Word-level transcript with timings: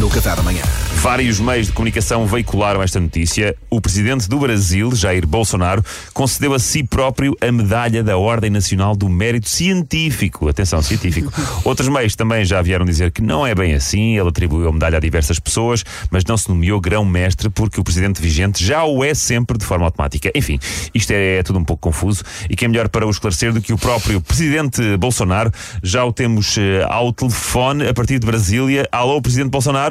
no 0.00 0.10
Café 0.10 0.34
da 0.34 0.42
Manhã. 0.42 0.62
Vários 0.96 1.38
meios 1.38 1.68
de 1.68 1.72
comunicação 1.72 2.26
veicularam 2.26 2.82
esta 2.82 2.98
notícia. 2.98 3.54
O 3.70 3.80
presidente 3.80 4.28
do 4.28 4.38
Brasil, 4.38 4.94
Jair 4.94 5.26
Bolsonaro, 5.26 5.84
concedeu 6.12 6.52
a 6.52 6.58
si 6.58 6.82
próprio 6.82 7.36
a 7.40 7.52
medalha 7.52 8.02
da 8.02 8.16
Ordem 8.16 8.50
Nacional 8.50 8.96
do 8.96 9.08
Mérito 9.08 9.48
Científico. 9.48 10.48
Atenção, 10.48 10.82
científico. 10.82 11.32
Outros 11.64 11.88
meios 11.88 12.16
também 12.16 12.44
já 12.44 12.60
vieram 12.60 12.84
dizer 12.84 13.12
que 13.12 13.22
não 13.22 13.46
é 13.46 13.54
bem 13.54 13.74
assim. 13.74 14.18
Ele 14.18 14.28
atribuiu 14.28 14.68
a 14.68 14.72
medalha 14.72 14.96
a 14.96 15.00
diversas 15.00 15.38
pessoas, 15.38 15.84
mas 16.10 16.24
não 16.24 16.36
se 16.36 16.48
nomeou 16.48 16.80
grão-mestre 16.80 17.48
porque 17.48 17.80
o 17.80 17.84
presidente 17.84 18.20
vigente 18.20 18.64
já 18.64 18.84
o 18.84 19.04
é 19.04 19.14
sempre 19.14 19.56
de 19.56 19.64
forma 19.64 19.84
automática. 19.84 20.30
Enfim, 20.34 20.58
isto 20.94 21.10
é, 21.12 21.38
é 21.38 21.42
tudo 21.42 21.58
um 21.58 21.64
pouco 21.64 21.82
confuso 21.82 22.24
e 22.50 22.56
quem 22.56 22.66
é 22.66 22.68
melhor 22.68 22.88
para 22.88 23.06
o 23.06 23.10
esclarecer 23.10 23.52
do 23.52 23.60
que 23.60 23.72
o 23.72 23.78
próprio 23.78 24.20
presidente 24.20 24.96
Bolsonaro. 24.96 25.52
Já 25.82 26.04
o 26.04 26.12
temos 26.12 26.56
eh, 26.58 26.84
ao 26.88 27.12
telefone 27.12 27.86
a 27.86 27.94
partir 27.94 28.18
de 28.18 28.26
Brasília. 28.26 28.88
Alô, 28.90 29.22
presidente 29.22 29.50
Bolsonaro? 29.50 29.85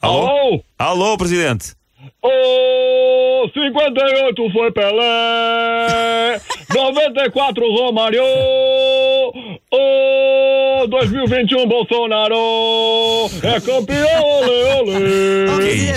Alô? 0.00 0.62
Alô, 0.78 1.16
presidente. 1.18 1.74
Ô, 2.22 3.48
58 3.52 4.50
foi 4.52 4.70
Pelé, 4.72 6.40
94 6.74 7.66
Romário, 7.74 8.22
ô, 9.70 10.86
2021 10.88 11.66
Bolsonaro, 11.66 12.36
é 13.42 13.60
campeão, 13.60 14.24
ole, 14.24 14.90
ole. 14.92 15.92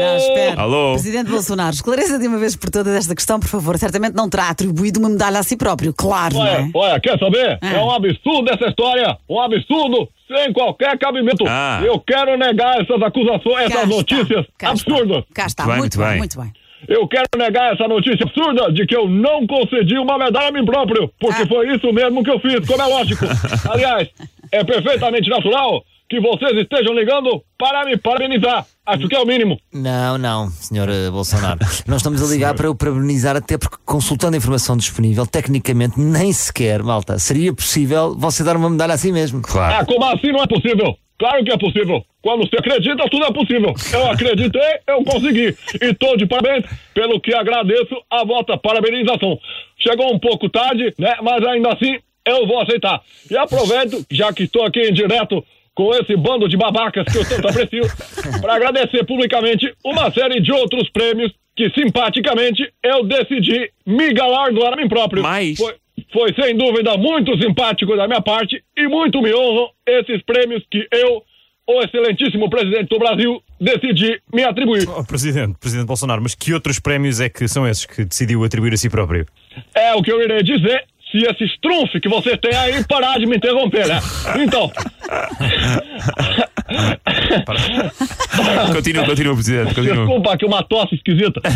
Não, 0.00 0.16
espera. 0.16 0.60
Alô? 0.60 0.92
Presidente 0.92 1.30
Bolsonaro, 1.30 1.74
esclareça 1.74 2.18
de 2.18 2.26
uma 2.26 2.38
vez 2.38 2.56
por 2.56 2.70
todas 2.70 2.94
esta 2.94 3.14
questão, 3.14 3.38
por 3.40 3.48
favor. 3.48 3.78
Certamente 3.78 4.14
não 4.14 4.28
terá 4.28 4.48
atribuído 4.50 4.98
uma 5.00 5.08
medalha 5.08 5.38
a 5.38 5.42
si 5.42 5.56
próprio, 5.56 5.92
claro, 5.94 6.34
não 6.34 6.40
Olha, 6.42 6.50
é? 6.50 6.70
olha, 6.74 7.00
quer 7.00 7.18
saber? 7.18 7.58
Ah. 7.62 7.72
É 7.74 7.78
um 7.82 7.90
absurdo 7.90 8.50
essa 8.50 8.66
história, 8.66 9.16
um 9.28 9.40
absurdo 9.40 10.08
sem 10.28 10.52
qualquer 10.52 10.96
cabimento. 10.98 11.44
Ah. 11.48 11.80
Eu 11.84 11.98
quero 12.00 12.36
negar 12.36 12.80
essas 12.80 13.00
acusações, 13.02 13.68
Cá 13.68 13.80
essas 13.80 13.82
está, 13.82 13.86
notícias 13.96 14.46
cá 14.58 14.72
está. 14.72 14.92
absurdas. 14.92 15.24
Cá 15.34 15.46
está, 15.46 15.64
Muito 15.64 15.76
bem, 15.76 15.78
muito, 15.78 15.78
muito 15.78 15.98
bem, 15.98 16.08
bem. 16.08 16.18
muito 16.18 16.40
bem. 16.40 16.52
Eu 16.86 17.08
quero 17.08 17.26
negar 17.36 17.72
essa 17.74 17.88
notícia 17.88 18.24
absurda 18.24 18.70
de 18.72 18.86
que 18.86 18.94
eu 18.94 19.08
não 19.08 19.44
concedi 19.48 19.98
uma 19.98 20.16
medalha 20.16 20.48
a 20.48 20.52
mim 20.52 20.64
próprio, 20.64 21.12
porque 21.18 21.42
Ah. 21.42 21.46
foi 21.48 21.74
isso 21.74 21.92
mesmo 21.92 22.22
que 22.22 22.30
eu 22.30 22.38
fiz, 22.38 22.64
como 22.68 22.80
é 22.80 22.86
lógico. 22.86 23.24
Aliás, 23.68 24.08
é 24.52 24.62
perfeitamente 24.62 25.28
natural 25.28 25.84
que 26.08 26.20
vocês 26.20 26.56
estejam 26.56 26.94
ligando 26.94 27.42
para 27.58 27.84
me 27.84 27.96
parabenizar. 27.98 28.66
Acho 28.86 29.06
que 29.06 29.14
é 29.14 29.20
o 29.20 29.26
mínimo. 29.26 29.60
Não, 29.72 30.16
não, 30.16 30.48
senhor 30.48 30.88
eh, 30.88 31.10
Bolsonaro. 31.10 31.58
Nós 31.86 31.98
estamos 31.98 32.22
a 32.22 32.34
ligar 32.34 32.54
para 32.54 32.70
o 32.70 32.74
parabenizar, 32.74 33.36
até 33.36 33.58
porque, 33.58 33.76
consultando 33.84 34.34
a 34.34 34.38
informação 34.38 34.76
disponível, 34.76 35.26
tecnicamente, 35.26 36.00
nem 36.00 36.32
sequer, 36.32 36.82
malta, 36.82 37.18
seria 37.18 37.52
possível 37.52 38.14
você 38.16 38.42
dar 38.42 38.56
uma 38.56 38.70
medalha 38.70 38.94
a 38.94 38.98
si 38.98 39.12
mesmo. 39.12 39.42
Claro. 39.42 39.74
Ah, 39.74 39.84
como 39.84 40.04
assim 40.06 40.32
não 40.32 40.42
é 40.42 40.46
possível? 40.46 40.96
Claro 41.18 41.44
que 41.44 41.52
é 41.52 41.58
possível. 41.58 42.04
Quando 42.22 42.48
você 42.48 42.56
acredita, 42.56 43.08
tudo 43.10 43.24
é 43.24 43.32
possível. 43.32 43.74
Eu 43.92 44.10
acreditei, 44.10 44.78
eu 44.86 45.04
consegui. 45.04 45.54
E 45.82 45.94
tô 45.94 46.16
de 46.16 46.26
parabéns, 46.26 46.64
pelo 46.94 47.20
que 47.20 47.34
agradeço 47.34 47.96
a 48.08 48.24
vossa 48.24 48.56
parabenização. 48.56 49.38
Chegou 49.76 50.14
um 50.14 50.18
pouco 50.18 50.48
tarde, 50.48 50.94
né? 50.96 51.16
Mas 51.22 51.44
ainda 51.44 51.72
assim, 51.72 51.98
eu 52.24 52.46
vou 52.46 52.60
aceitar. 52.60 53.02
E 53.30 53.36
aproveito, 53.36 54.04
já 54.10 54.32
que 54.32 54.44
estou 54.44 54.64
aqui 54.64 54.80
em 54.80 54.92
direto 54.92 55.44
com 55.78 55.94
esse 55.94 56.16
bando 56.16 56.48
de 56.48 56.56
babacas 56.56 57.04
que 57.04 57.18
eu 57.18 57.28
tanto 57.28 57.46
aprecio, 57.46 57.84
para 58.42 58.56
agradecer 58.56 59.06
publicamente 59.06 59.72
uma 59.84 60.10
série 60.10 60.40
de 60.40 60.50
outros 60.50 60.90
prêmios 60.90 61.32
que, 61.56 61.70
simpaticamente, 61.70 62.68
eu 62.82 63.04
decidi 63.04 63.70
me 63.86 64.12
galardoar 64.12 64.72
a 64.72 64.76
mim 64.76 64.88
próprio. 64.88 65.22
Mais? 65.22 65.56
Foi, 65.56 65.74
foi 66.12 66.34
sem 66.34 66.56
dúvida 66.56 66.96
muito 66.96 67.40
simpático 67.40 67.96
da 67.96 68.08
minha 68.08 68.20
parte 68.20 68.60
e 68.76 68.88
muito 68.88 69.22
me 69.22 69.32
honram 69.32 69.70
esses 69.86 70.20
prêmios 70.22 70.64
que 70.68 70.84
eu, 70.90 71.22
o 71.68 71.80
excelentíssimo 71.80 72.50
presidente 72.50 72.88
do 72.88 72.98
Brasil, 72.98 73.40
decidi 73.60 74.20
me 74.34 74.42
atribuir. 74.42 74.84
Oh, 74.88 75.04
presidente, 75.04 75.56
Presidente 75.60 75.86
Bolsonaro, 75.86 76.20
mas 76.20 76.34
que 76.34 76.52
outros 76.52 76.80
prémios 76.80 77.20
é 77.20 77.28
que 77.28 77.46
são 77.46 77.64
esses 77.68 77.86
que 77.86 78.04
decidiu 78.04 78.42
atribuir 78.42 78.72
a 78.72 78.76
si 78.76 78.90
próprio? 78.90 79.28
É 79.76 79.94
o 79.94 80.02
que 80.02 80.10
eu 80.10 80.20
irei 80.20 80.42
dizer 80.42 80.84
se 81.10 81.18
esse 81.18 81.44
estrunfe 81.44 82.00
que 82.00 82.08
você 82.08 82.36
tem 82.36 82.54
aí 82.54 82.84
parar 82.84 83.18
de 83.18 83.26
me 83.26 83.36
interromper, 83.36 83.86
né? 83.86 84.00
Então, 84.42 84.70
Continua, 88.74 89.06
continua, 89.06 89.34
presidente. 89.34 89.74
Continua. 89.74 90.04
desculpa 90.04 90.32
aqui 90.32 90.44
uma 90.44 90.62
tosse 90.62 90.94
esquisita. 90.94 91.40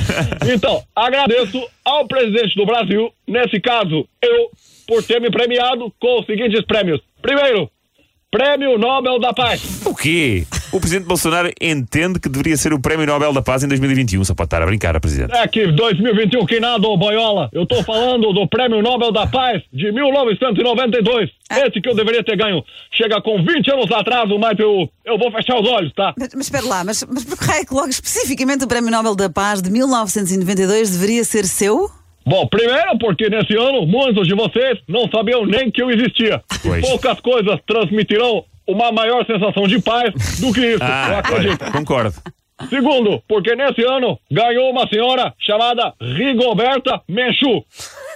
Então, 0.52 0.82
agradeço 0.94 1.62
ao 1.84 2.06
presidente 2.06 2.54
do 2.56 2.66
Brasil, 2.66 3.12
nesse 3.26 3.60
caso, 3.60 4.06
eu, 4.20 4.50
por 4.86 5.02
ter 5.02 5.20
me 5.20 5.30
premiado 5.30 5.92
com 6.00 6.20
os 6.20 6.26
seguintes 6.26 6.64
prêmios. 6.64 7.00
Primeiro, 7.20 7.70
Prêmio 8.30 8.78
Nobel 8.78 9.18
da 9.18 9.32
Paz. 9.32 9.82
O 9.84 9.94
quê? 9.94 10.46
O 10.72 10.80
presidente 10.80 11.06
Bolsonaro 11.06 11.52
entende 11.60 12.18
que 12.18 12.30
deveria 12.30 12.56
ser 12.56 12.72
o 12.72 12.80
Prémio 12.80 13.04
Nobel 13.04 13.30
da 13.30 13.42
Paz 13.42 13.62
em 13.62 13.68
2021. 13.68 14.24
Só 14.24 14.34
pode 14.34 14.46
estar 14.46 14.62
a 14.62 14.64
brincar, 14.64 14.98
presidente. 14.98 15.30
É 15.34 15.46
que 15.46 15.66
2021 15.66 16.46
que 16.46 16.58
nada, 16.58 16.88
ô 16.88 16.96
boiola. 16.96 17.50
Eu 17.52 17.66
tô 17.66 17.82
falando 17.84 18.32
do 18.32 18.48
Prêmio 18.48 18.80
Nobel 18.80 19.12
da 19.12 19.26
Paz 19.26 19.62
de 19.70 19.92
1992. 19.92 21.28
Esse 21.50 21.78
que 21.78 21.86
eu 21.90 21.94
deveria 21.94 22.24
ter 22.24 22.38
ganho. 22.38 22.64
Chega 22.90 23.20
com 23.20 23.44
20 23.44 23.70
anos 23.70 23.92
atraso, 23.92 24.38
mas 24.38 24.58
eu, 24.58 24.88
eu 25.04 25.18
vou 25.18 25.30
fechar 25.30 25.60
os 25.60 25.68
olhos, 25.68 25.92
tá? 25.92 26.14
Mas, 26.18 26.30
mas 26.34 26.46
espera 26.46 26.66
lá, 26.66 26.82
mas, 26.82 27.04
mas 27.06 27.22
por 27.22 27.38
que 27.38 27.44
raio 27.44 27.66
que 27.66 27.74
logo 27.74 27.90
especificamente 27.90 28.64
o 28.64 28.66
Prémio 28.66 28.90
Nobel 28.90 29.14
da 29.14 29.28
Paz 29.28 29.60
de 29.60 29.70
1992 29.70 30.92
deveria 30.92 31.22
ser 31.22 31.44
seu? 31.44 31.90
Bom, 32.24 32.46
primeiro 32.46 32.96
porque 32.98 33.28
nesse 33.28 33.54
ano 33.56 33.84
muitos 33.86 34.26
de 34.26 34.34
vocês 34.34 34.78
não 34.88 35.06
sabiam 35.10 35.44
nem 35.44 35.70
que 35.70 35.82
eu 35.82 35.90
existia. 35.90 36.42
Pois. 36.62 36.80
Poucas 36.88 37.20
coisas 37.20 37.58
transmitirão 37.66 38.44
uma 38.66 38.90
maior 38.92 39.24
sensação 39.26 39.66
de 39.66 39.80
paz 39.80 40.12
do 40.40 40.52
que 40.52 40.60
isso, 40.60 40.82
eu 40.82 40.86
Ah, 40.86 41.18
acredito. 41.18 41.62
olha, 41.62 41.72
concordo. 41.72 42.14
Segundo, 42.68 43.20
porque 43.26 43.56
nesse 43.56 43.82
ano 43.82 44.16
ganhou 44.30 44.70
uma 44.70 44.86
senhora 44.88 45.34
chamada 45.38 45.92
Rigoberta 46.00 47.00
Menchu. 47.08 47.64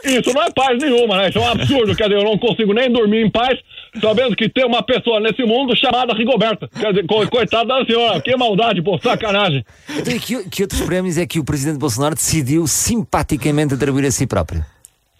Isso 0.05 0.33
não 0.33 0.43
é 0.43 0.51
paz 0.53 0.79
nenhuma, 0.81 1.17
né? 1.17 1.29
Isso 1.31 1.39
é 1.39 1.41
um 1.41 1.49
absurdo. 1.49 1.97
Quer 1.97 2.05
dizer, 2.09 2.21
eu 2.21 2.25
não 2.25 2.39
consigo 2.39 2.73
nem 2.73 2.89
dormir 2.89 3.25
em 3.27 3.31
paz 3.31 3.59
sabendo 4.01 4.37
que 4.37 4.49
tem 4.49 4.65
uma 4.65 4.85
pessoa 4.85 5.19
nesse 5.19 5.43
mundo 5.43 5.75
chamada 5.77 6.15
Rigoberta. 6.15 6.69
Quer 6.69 6.93
dizer, 6.93 7.07
co 7.09 7.27
coitada 7.29 7.65
da 7.67 7.85
senhora. 7.85 8.21
Que 8.21 8.37
maldade, 8.37 8.81
pô, 8.83 8.97
sacanagem. 9.03 9.65
Então, 9.91 10.15
e 10.15 10.21
que, 10.21 10.49
que 10.49 10.63
outros 10.63 10.81
prémios 10.83 11.19
é 11.19 11.27
que 11.27 11.41
o 11.41 11.45
Presidente 11.45 11.79
Bolsonaro 11.81 12.15
decidiu 12.15 12.69
simpaticamente 12.69 13.75
atribuir 13.75 14.07
a 14.07 14.13
si 14.13 14.29
próprio? 14.29 14.65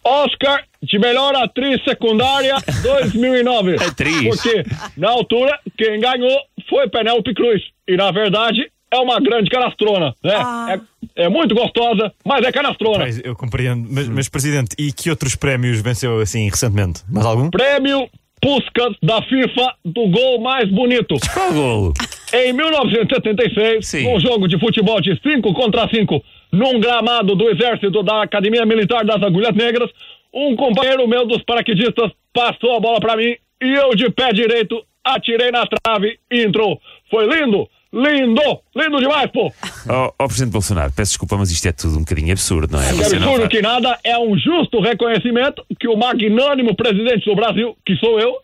Oscar 0.07 0.63
de 0.83 0.99
melhor 0.99 1.35
atriz 1.35 1.83
secundária 1.85 2.57
2009. 2.83 3.77
Atriz. 3.77 4.23
Porque, 4.23 4.65
na 4.97 5.11
altura, 5.11 5.59
quem 5.77 5.99
ganhou 5.99 6.39
foi 6.69 6.89
Penélope 6.89 7.35
Cruz. 7.35 7.63
E, 7.89 7.97
na 7.97 8.11
verdade, 8.13 8.71
é 8.91 8.99
uma 8.99 9.21
grande 9.21 9.51
canastrona, 9.51 10.15
né? 10.23 10.35
Ah. 10.37 10.79
É, 11.17 11.25
é 11.25 11.29
muito 11.29 11.55
gostosa, 11.55 12.13
mas 12.25 12.45
é 12.45 12.53
canastrona. 12.53 12.99
Pois, 13.01 13.21
eu 13.25 13.35
compreendo. 13.35 13.89
Mas, 13.91 14.09
mas, 14.09 14.29
Presidente, 14.29 14.77
e 14.79 14.93
que 14.93 15.11
outros 15.11 15.35
prémios 15.35 15.81
venceu 15.81 16.21
assim 16.21 16.49
recentemente? 16.49 17.03
Mais 17.09 17.27
algum? 17.27 17.51
Prêmio 17.51 18.09
Puskas 18.41 18.95
da 19.03 19.23
FIFA 19.23 19.75
do 19.85 20.09
gol 20.09 20.41
mais 20.41 20.71
bonito. 20.71 21.17
Qual 21.33 21.53
golo? 21.53 21.95
Em 22.33 22.53
1976, 22.53 23.87
Sim. 23.87 24.03
num 24.05 24.21
jogo 24.21 24.47
de 24.47 24.59
futebol 24.59 25.01
de 25.01 25.19
5 25.21 25.53
contra 25.55 25.89
5, 25.89 26.23
num 26.53 26.81
gramado 26.81 27.35
do 27.35 27.49
Exército 27.51 28.03
da 28.03 28.23
Academia 28.23 28.65
Militar 28.65 29.05
das 29.05 29.23
Agulhas 29.23 29.55
Negras, 29.55 29.91
um 30.33 30.55
companheiro 30.57 31.07
meu 31.09 31.27
dos 31.27 31.43
paraquedistas 31.43 32.11
passou 32.33 32.77
a 32.77 32.81
bola 32.81 33.01
pra 33.01 33.17
mim 33.17 33.35
e 33.63 33.73
eu, 33.73 33.95
de 33.95 34.11
pé 34.11 34.33
direito, 34.33 34.83
atirei 35.03 35.51
na 35.51 35.65
trave 35.67 36.19
e 36.31 36.43
entrou. 36.43 36.79
Foi 37.11 37.25
lindo, 37.27 37.67
lindo, 37.93 38.43
lindo 38.75 38.99
demais, 38.99 39.31
pô. 39.31 39.51
Ó 39.89 40.13
oh, 40.21 40.27
presidente 40.27 40.53
Bolsonaro, 40.53 40.93
peço 40.95 41.13
desculpa, 41.13 41.37
mas 41.39 41.51
isto 41.51 41.67
é 41.67 41.73
tudo 41.73 41.97
um 41.97 42.01
bocadinho 42.01 42.33
absurdo, 42.33 42.73
não 42.73 42.83
é? 42.83 42.93
Você 42.93 43.19
não 43.19 43.29
absurdo 43.29 43.43
faz- 43.43 43.49
que 43.49 43.63
nada 43.63 43.99
é 44.05 44.19
um 44.19 44.37
justo 44.37 44.81
reconhecimento 44.81 45.65
que 45.81 45.89
o 45.89 45.97
magnânimo 45.97 46.75
presidente 46.77 47.25
do 47.25 47.35
Brasil, 47.35 47.77
que 47.87 47.97
sou 47.97 48.21
eu, 48.21 48.35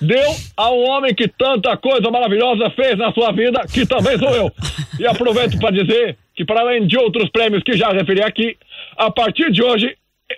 deu 0.00 0.34
a 0.56 0.70
um 0.70 0.88
homem 0.88 1.14
que 1.14 1.28
tanta 1.28 1.76
coisa 1.76 2.10
maravilhosa 2.10 2.70
fez 2.70 2.96
na 2.96 3.12
sua 3.12 3.32
vida, 3.32 3.60
que 3.70 3.84
também 3.84 4.18
sou 4.18 4.30
eu. 4.30 4.50
E 4.98 5.06
aproveito 5.06 5.58
para 5.58 5.70
dizer 5.70 6.16
que, 6.34 6.44
para 6.44 6.60
além 6.60 6.86
de 6.86 6.98
outros 6.98 7.28
prêmios 7.30 7.62
que 7.62 7.76
já 7.76 7.90
referi 7.90 8.22
aqui, 8.22 8.56
a 8.96 9.10
partir 9.10 9.50
de 9.50 9.62
hoje, 9.62 9.96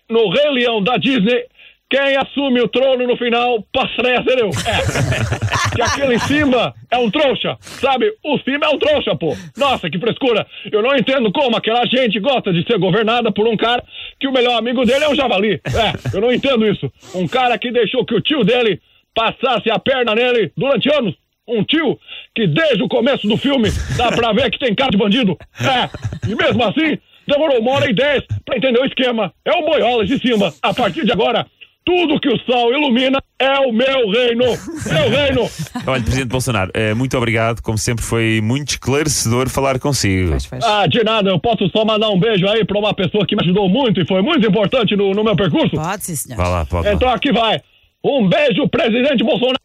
no 0.08 0.28
Rei 0.28 0.50
Leão 0.50 0.82
da 0.82 0.96
Disney, 0.96 1.44
quem 1.88 2.16
assume 2.16 2.60
o 2.60 2.68
trono 2.68 3.06
no 3.06 3.16
final 3.16 3.62
passarei 3.72 4.16
a 4.16 4.22
ser 4.24 4.38
eu. 4.38 4.48
É. 4.48 5.74
que 5.76 5.82
aquele 5.82 6.18
Simba 6.20 6.74
é 6.90 6.98
um 6.98 7.10
trouxa, 7.10 7.56
sabe? 7.60 8.12
O 8.24 8.38
Simba 8.38 8.66
é 8.66 8.68
um 8.70 8.78
trouxa, 8.78 9.14
pô. 9.14 9.36
Nossa, 9.56 9.90
que 9.90 9.98
frescura. 9.98 10.46
Eu 10.72 10.82
não 10.82 10.96
entendo 10.96 11.30
como 11.30 11.56
aquela 11.56 11.84
gente 11.86 12.18
gosta 12.18 12.52
de 12.52 12.64
ser 12.66 12.78
governada 12.78 13.30
por 13.30 13.46
um 13.46 13.56
cara 13.56 13.82
que 14.18 14.26
o 14.26 14.32
melhor 14.32 14.58
amigo 14.58 14.84
dele 14.84 15.04
é 15.04 15.08
um 15.08 15.14
javali. 15.14 15.54
É, 15.54 16.16
eu 16.16 16.20
não 16.20 16.32
entendo 16.32 16.66
isso. 16.66 16.90
Um 17.14 17.28
cara 17.28 17.56
que 17.58 17.70
deixou 17.70 18.04
que 18.04 18.14
o 18.14 18.20
tio 18.20 18.42
dele 18.42 18.80
passasse 19.14 19.70
a 19.70 19.78
perna 19.78 20.14
nele 20.14 20.52
durante 20.56 20.92
anos. 20.92 21.14
Um 21.46 21.62
tio 21.62 21.98
que 22.34 22.46
desde 22.46 22.82
o 22.82 22.88
começo 22.88 23.28
do 23.28 23.36
filme 23.36 23.70
dá 23.96 24.10
pra 24.10 24.32
ver 24.32 24.50
que 24.50 24.58
tem 24.58 24.74
cara 24.74 24.90
de 24.90 24.96
bandido. 24.96 25.36
É, 25.60 25.90
e 26.28 26.34
mesmo 26.34 26.64
assim, 26.64 26.98
demorou 27.26 27.60
uma 27.60 27.72
hora 27.72 27.90
e 27.90 27.94
dez 27.94 28.24
pra 28.44 28.56
entender 28.56 28.80
o 28.80 28.84
esquema. 28.86 29.32
É 29.44 29.52
o 29.52 29.64
boiola 29.66 30.04
esse 30.04 30.18
Simba. 30.18 30.52
A 30.62 30.72
partir 30.72 31.04
de 31.04 31.12
agora, 31.12 31.46
tudo 31.84 32.18
que 32.18 32.28
o 32.28 32.38
sol 32.40 32.72
ilumina 32.72 33.22
é 33.38 33.58
o 33.60 33.72
meu 33.72 34.08
reino. 34.10 34.44
Meu 34.44 35.10
reino. 35.10 35.50
Olha, 35.86 36.02
Presidente 36.02 36.28
Bolsonaro, 36.28 36.70
eh, 36.72 36.94
muito 36.94 37.16
obrigado. 37.16 37.60
Como 37.60 37.76
sempre, 37.76 38.02
foi 38.02 38.40
muito 38.42 38.70
esclarecedor 38.70 39.50
falar 39.50 39.78
consigo. 39.78 40.30
Pois, 40.30 40.46
pois. 40.46 40.64
Ah, 40.64 40.86
de 40.86 41.04
nada, 41.04 41.28
eu 41.28 41.38
posso 41.38 41.68
só 41.68 41.84
mandar 41.84 42.08
um 42.08 42.18
beijo 42.18 42.48
aí 42.48 42.64
pra 42.64 42.78
uma 42.78 42.94
pessoa 42.94 43.26
que 43.26 43.36
me 43.36 43.42
ajudou 43.42 43.68
muito 43.68 44.00
e 44.00 44.06
foi 44.06 44.22
muito 44.22 44.46
importante 44.48 44.96
no, 44.96 45.12
no 45.12 45.22
meu 45.22 45.36
percurso? 45.36 45.76
Pode, 45.76 46.04
sim, 46.04 46.16
senhor. 46.16 46.38
Vá 46.38 46.48
lá, 46.48 46.64
pode. 46.64 46.88
Então 46.88 47.08
aqui 47.10 47.30
vai. 47.32 47.60
Um 48.04 48.28
beijo, 48.28 48.68
presidente 48.68 49.24
Bolsonaro. 49.24 49.56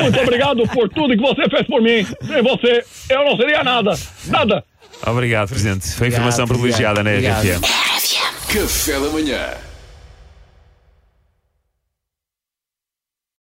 Muito 0.00 0.20
obrigado 0.20 0.62
por 0.68 0.88
tudo 0.88 1.16
que 1.16 1.20
você 1.20 1.48
fez 1.50 1.66
por 1.66 1.82
mim. 1.82 2.06
Sem 2.24 2.42
você, 2.42 2.84
eu 3.10 3.24
não 3.24 3.36
seria 3.36 3.64
nada. 3.64 3.98
Nada. 4.26 4.64
Obrigado, 5.04 5.48
Presidente. 5.48 5.88
Foi 5.94 6.08
informação 6.08 6.44
Obrigado, 6.44 6.60
privilegiada 6.62 7.02
na 7.02 7.10
obrigado. 7.10 7.44
RFM. 7.44 7.60
Café 8.52 8.92
da 8.92 9.10
manhã. 9.10 9.67